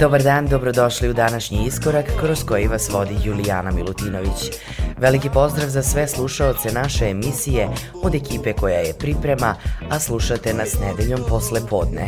[0.00, 4.50] Dobar dan, dobrodošli u današnji iskorak kroz koji vas vodi Julijana Milutinović.
[4.98, 7.68] Veliki pozdrav za sve slušaoce naše emisije
[8.02, 9.54] od ekipe koja je priprema,
[9.90, 12.06] a slušate nas nedeljom posle podne.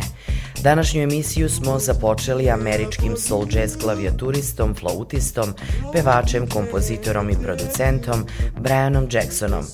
[0.63, 5.53] Današnju emisiju smo započeli američkim soul jazz klavijaturistom, flautistom,
[5.93, 8.25] pevačem, kompozitorom i producentom
[8.59, 9.65] Brianom Jacksonom.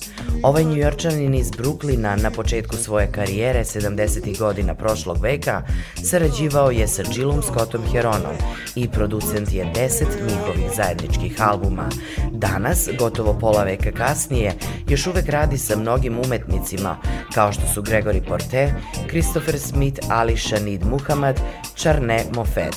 [0.42, 4.38] Ovaj njujorčanin iz Bruklina na početku svoje karijere 70.
[4.38, 5.62] godina prošlog veka
[6.04, 8.34] sarađivao je sa Jillom Scottom Heronom
[8.74, 11.88] i producent je deset njihovih zajedničkih albuma.
[12.32, 14.54] Danas, gotovo pola veka kasnije,
[14.88, 16.96] još uvek radi sa mnogim umetnicima
[17.34, 18.74] kao što su Gregory Porte,
[19.08, 21.40] Christopher Smith, Ali Shanid Said Muhammad,
[21.76, 22.74] Charne Mofed.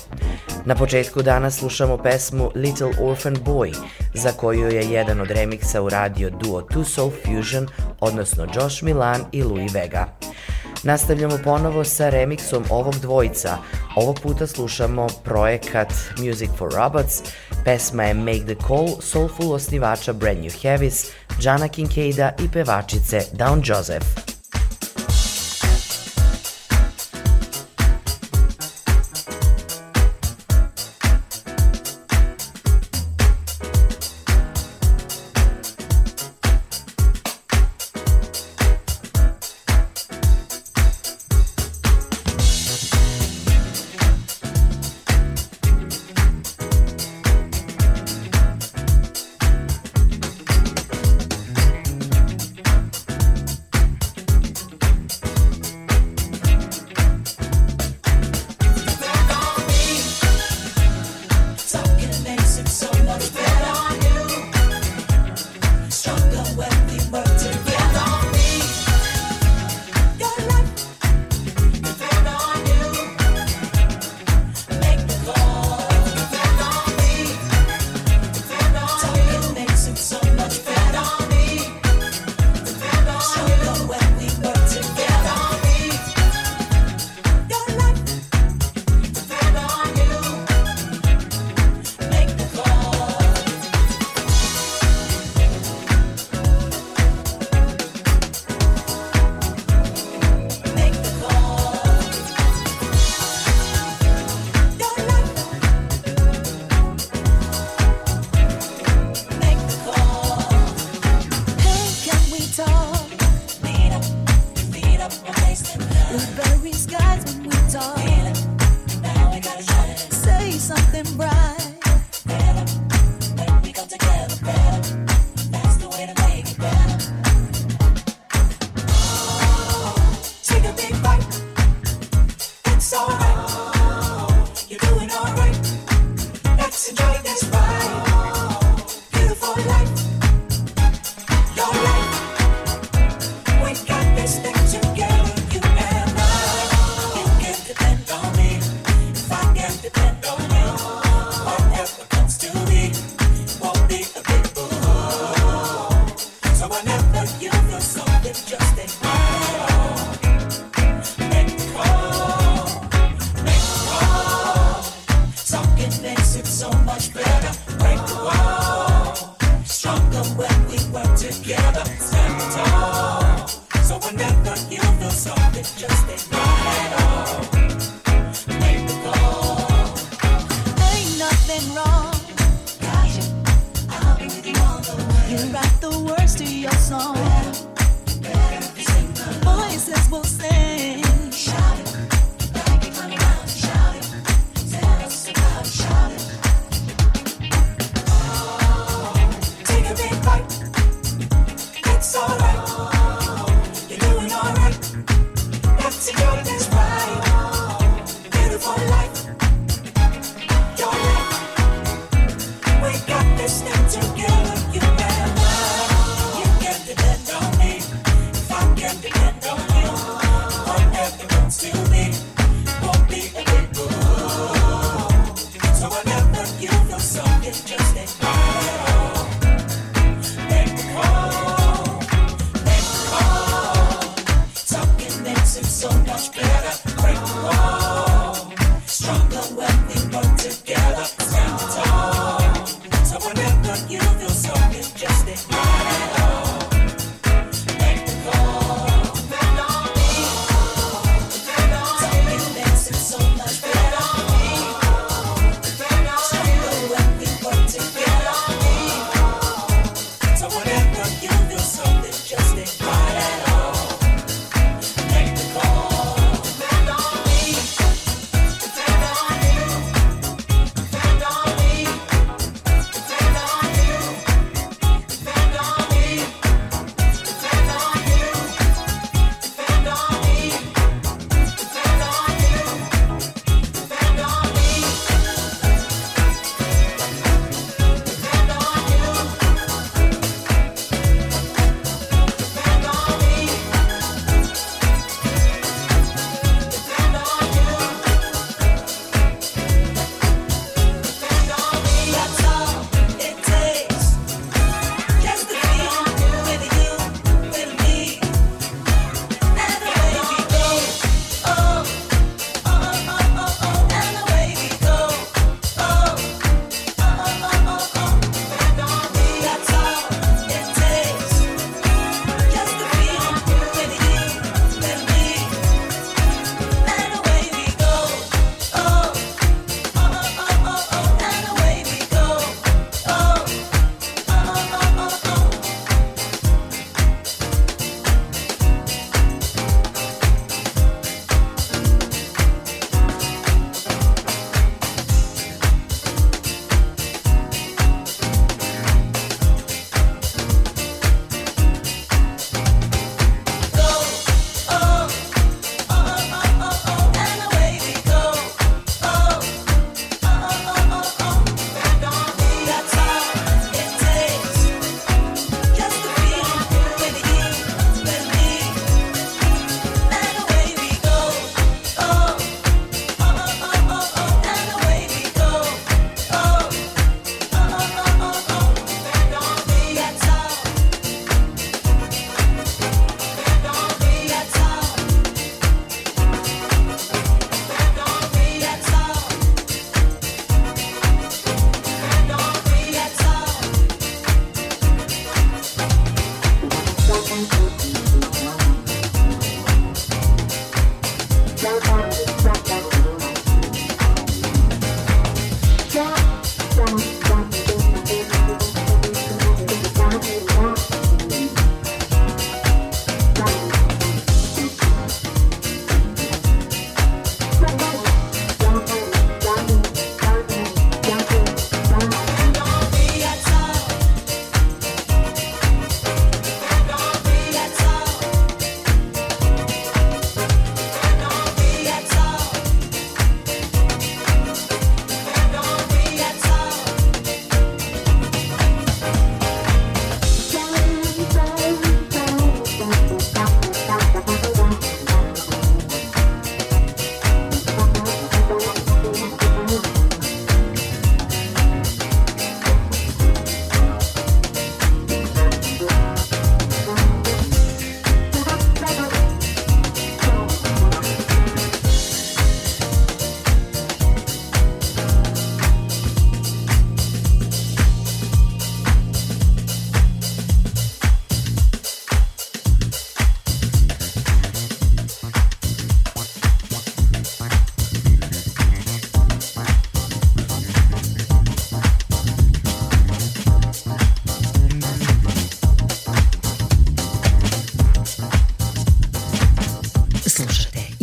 [0.66, 3.74] Na početku dana slušamo pesmu Little Orphan Boy,
[4.14, 7.68] za koju je jedan od remiksa uradio duo Two Soul Fusion,
[8.00, 10.08] odnosno Josh Milan i Louis Vega.
[10.84, 13.58] Nastavljamo ponovo sa remiksom ovog dvojca.
[13.96, 17.22] Ovog puta slušamo projekat Music for Robots.
[17.66, 21.06] Pesma je Make the Call, soulful osnivača Brand New Heavis,
[21.42, 24.33] Jana Kincaida i pevačice Down Joseph.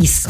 [0.06, 0.29] Slušate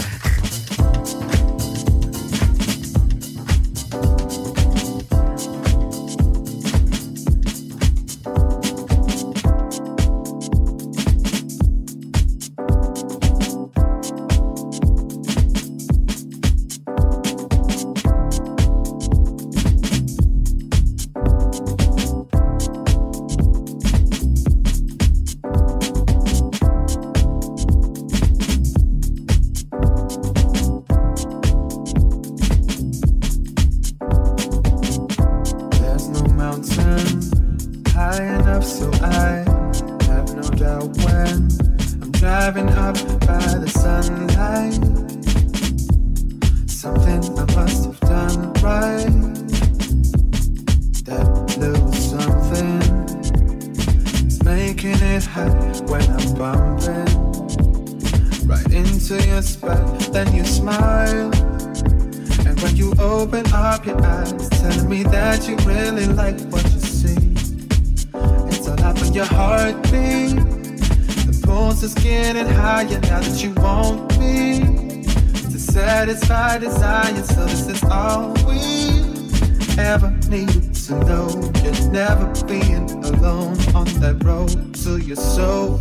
[83.31, 85.81] alone on that road to your soul.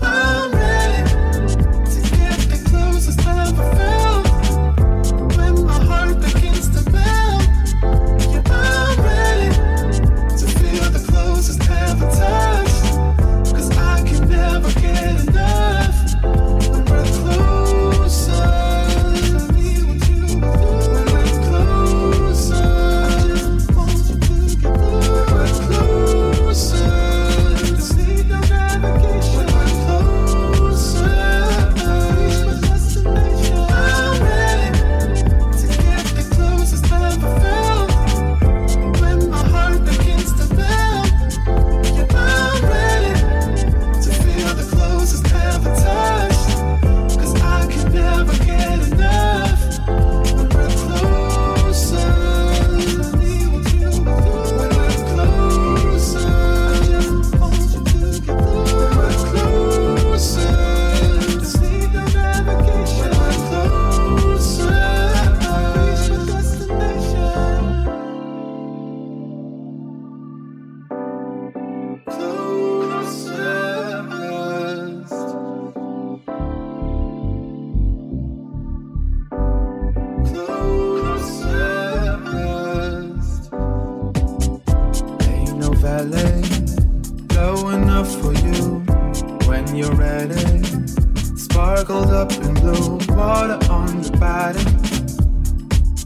[93.39, 94.59] water on your body.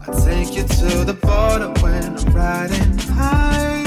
[0.06, 3.84] I take you to the border when I'm riding high.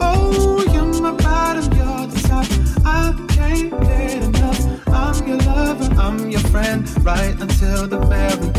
[0.00, 2.46] Oh, you're my bottom, you're the top.
[2.84, 4.88] I can't get enough.
[4.88, 8.55] I'm your lover, I'm your friend, right until the very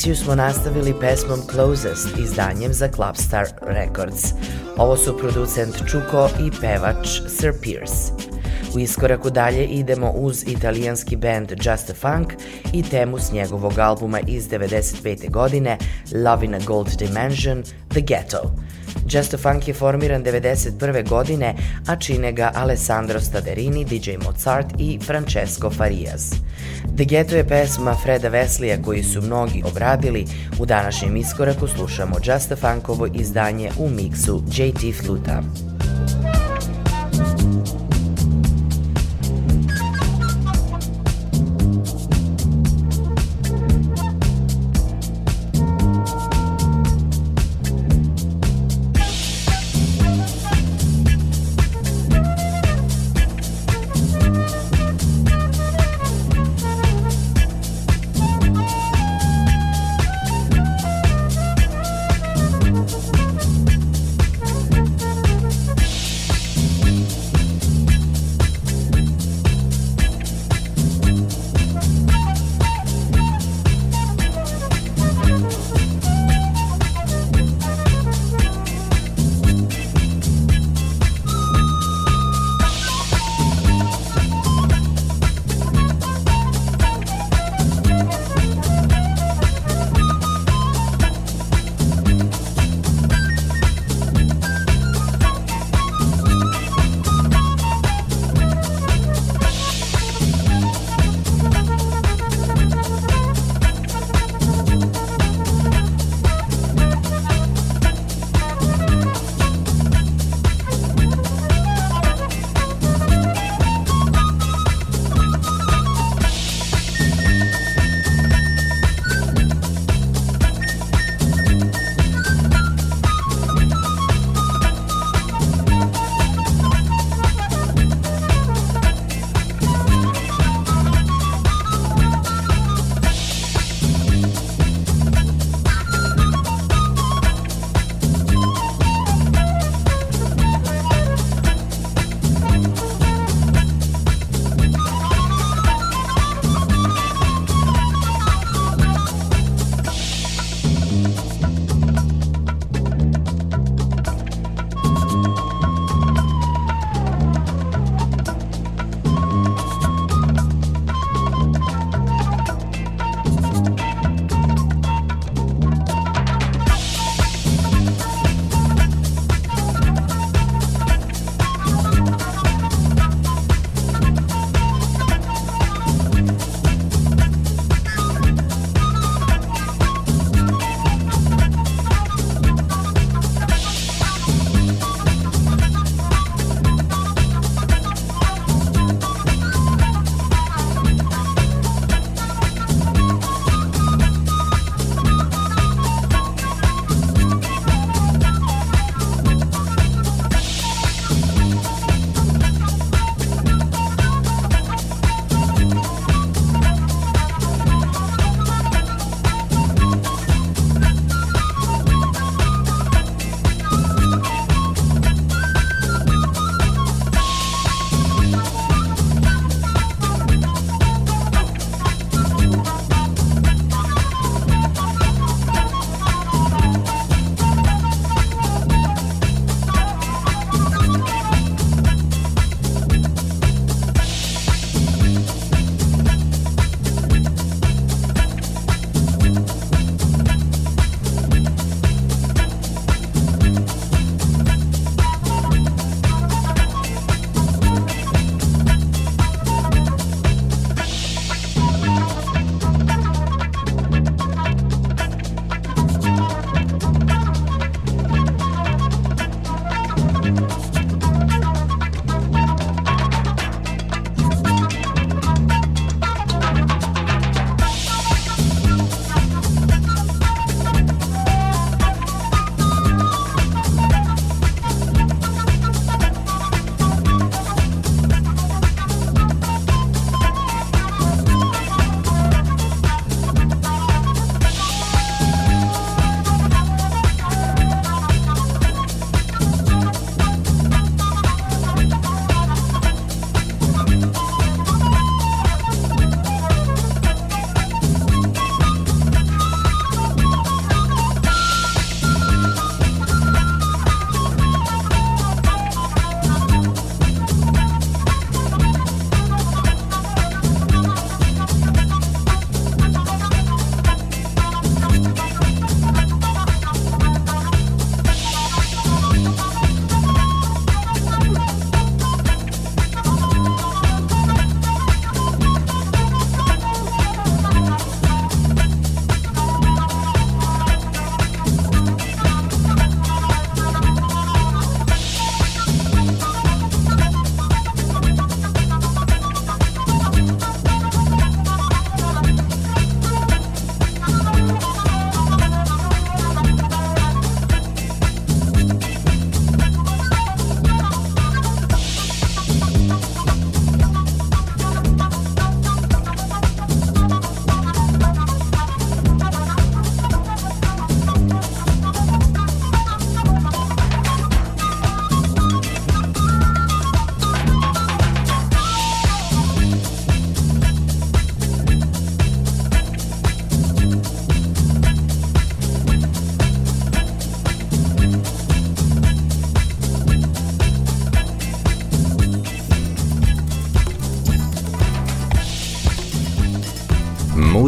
[0.00, 4.24] Emisiju smo nastavili pesmom Closest izdanjem za Clubstar Records.
[4.76, 8.12] Ovo su producent Čuko i pevač Sir Pierce.
[8.74, 12.32] U iskoraku dalje idemo uz italijanski band Just a Funk
[12.72, 15.30] i temu s njegovog albuma iz 95.
[15.30, 15.78] godine
[16.24, 18.54] Love in a Gold Dimension, The Ghetto.
[19.10, 21.08] Just a Funk je formiran 91.
[21.08, 21.54] godine,
[21.86, 26.39] a čine ga Alessandro Staderini, DJ Mozart i Francesco Farias.
[27.00, 30.26] The Ghetto je pesma Freda Veslija koji su mnogi obradili.
[30.58, 32.16] U današnjem iskoraku slušamo
[32.56, 35.42] Funkovo izdanje u miksu JT Fluta.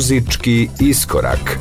[0.02, 1.58] Muzički iskorak.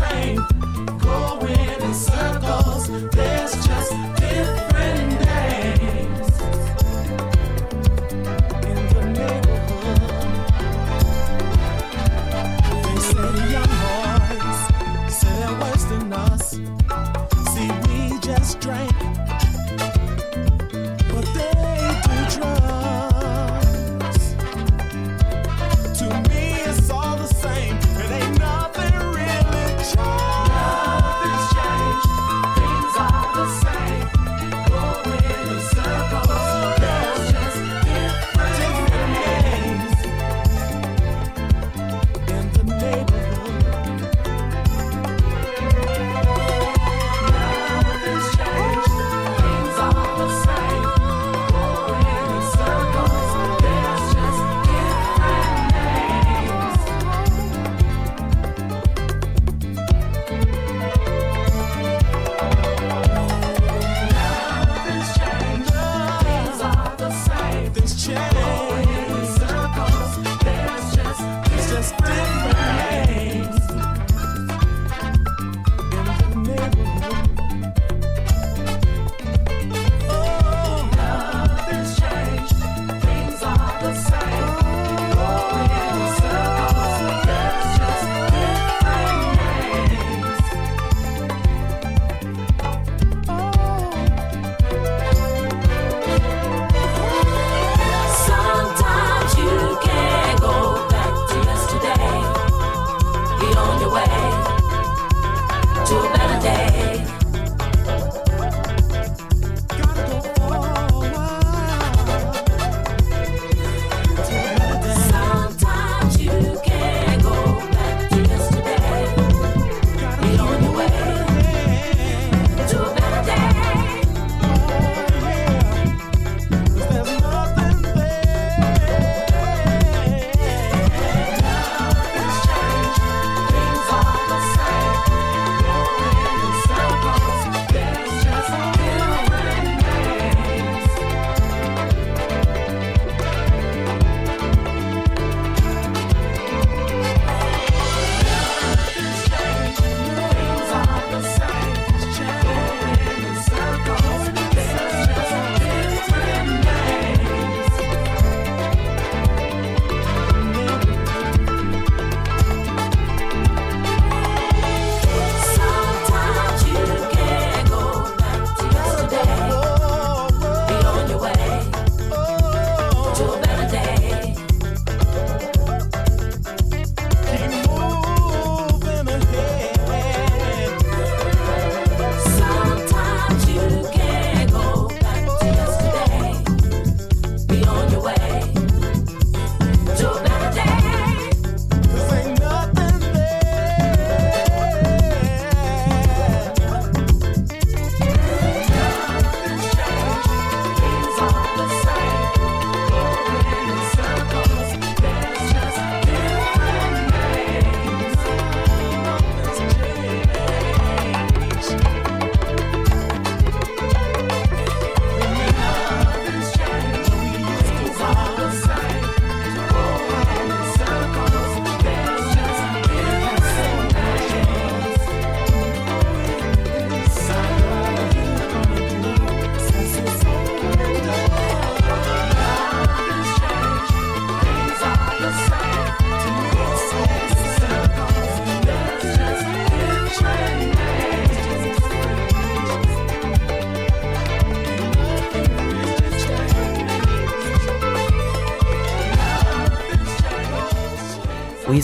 [0.00, 1.09] same.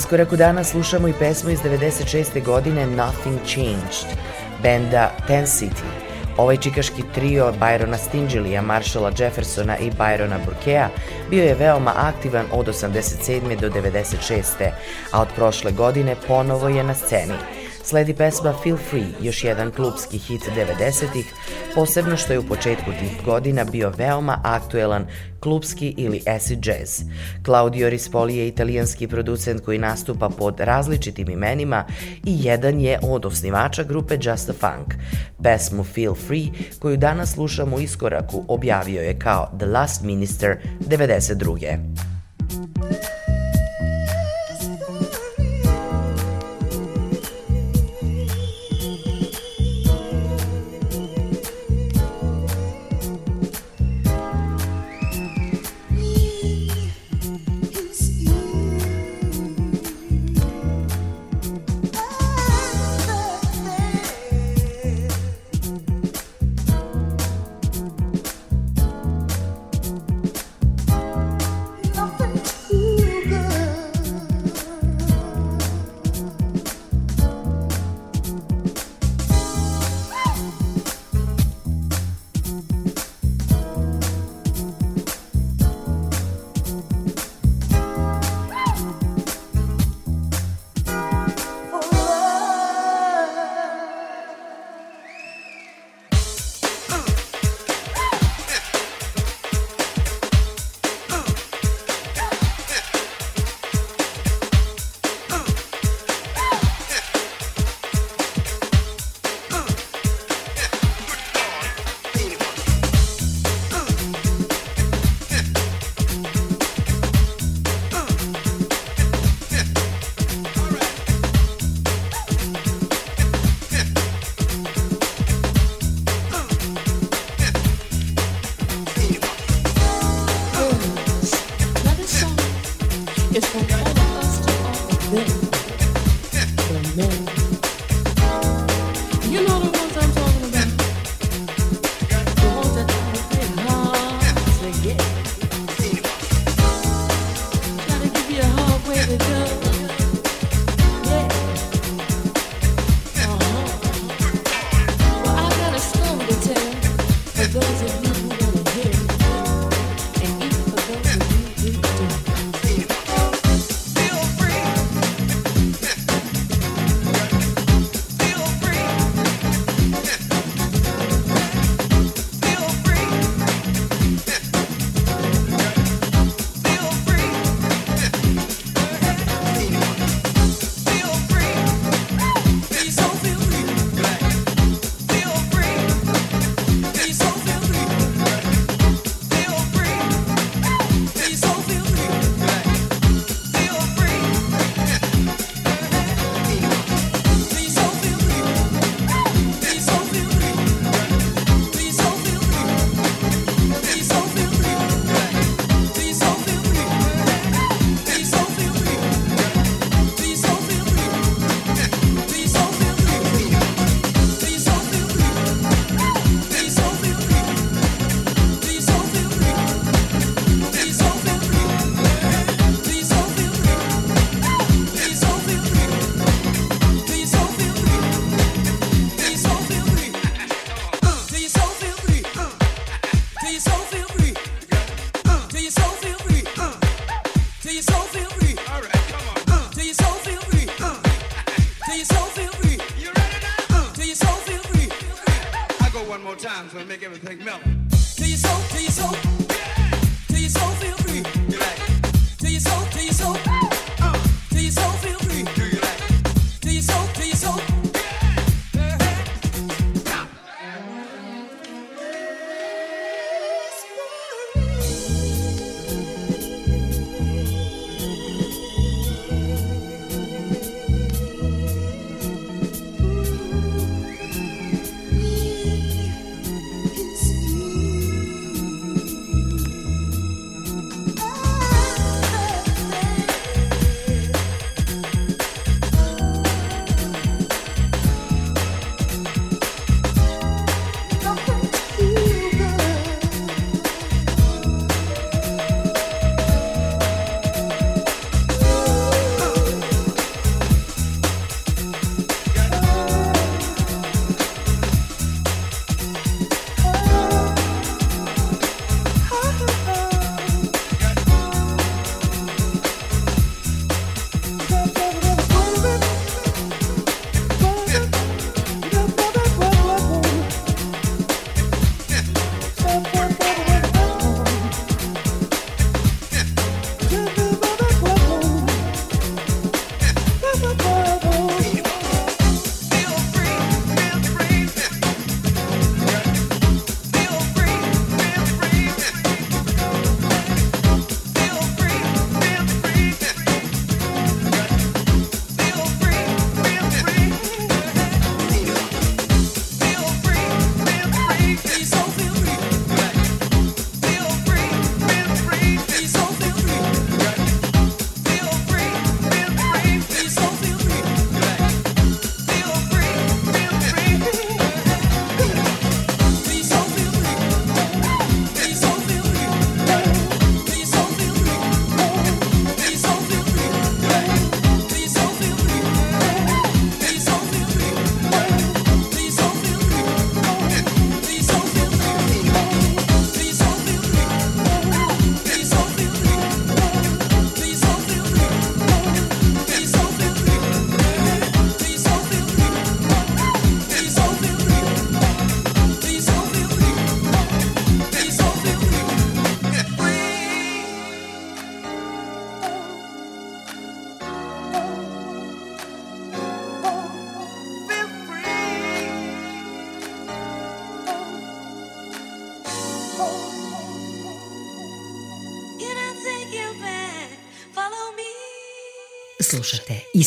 [0.06, 2.44] Iskoraku dana slušamo i pesmu iz 96.
[2.44, 4.18] godine Nothing Changed,
[4.62, 5.88] benda Ten City.
[6.36, 10.88] Ovaj čikaški trio Byrona Stingelija, Marshalla Jeffersona i Byrona Burkea
[11.30, 13.60] bio je veoma aktivan od 87.
[13.60, 14.70] do 96.
[15.12, 17.55] a od prošle godine ponovo je na sceni.
[17.88, 21.34] Sledi pesma Feel Free, još jedan klubski hit 90-ih,
[21.74, 25.06] posebno što je u početku tih godina bio veoma aktuelan
[25.40, 27.02] klubski ili acid jazz.
[27.44, 31.84] Claudio Rispoli je italijanski producent koji nastupa pod različitim imenima
[32.24, 34.94] i jedan je od osnivača grupe Just a Funk.
[35.42, 36.46] Pesmu Feel Free,
[36.78, 42.15] koju danas slušamo u iskoraku, objavio je kao The Last Minister 92.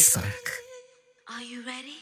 [0.09, 0.47] Iskorak.
[1.29, 1.99] Are you ready?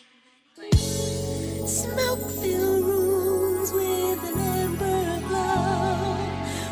[1.68, 6.16] Smoke filled rooms with an amber glow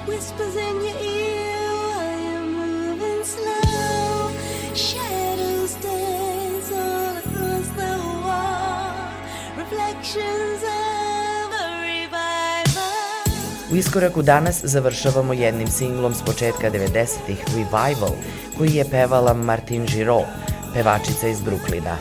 [0.08, 4.32] whispers in your ear while you're moving slow.
[4.76, 8.96] Shadows dance all across the wall,
[9.60, 12.96] reflections of a revival.
[13.72, 18.16] U iskoraku danas završavamo jednim singlom s početka 90-ih Revival,
[18.58, 21.98] koji je pevala Martin Giraud, pevačica iz Bruklina.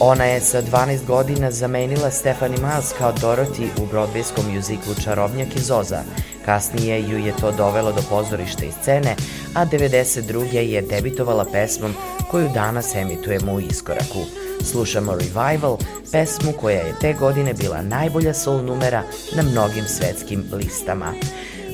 [0.00, 5.70] Ona je sa 12 godina zamenila Stephanie Miles kao Dorothy u brodvejskom mjuziklu Čarobnjak iz
[5.70, 6.02] Oza.
[6.44, 9.16] Kasnije ju je to dovelo do pozorišta i scene,
[9.54, 10.54] a 92.
[10.54, 11.94] je debitovala pesmom
[12.30, 14.24] koju danas emitujemo u iskoraku.
[14.64, 15.78] Slušamo Revival,
[16.12, 19.02] pesmu koja je te godine bila najbolja soul numera
[19.36, 21.12] na mnogim svetskim listama.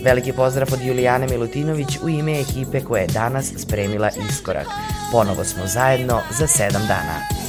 [0.05, 4.67] Veliki pozdrav od Julijane Milutinović u ime ekipe koja je danas spremila iskorak.
[5.13, 7.48] Ponovo smo zajedno za sedam dana.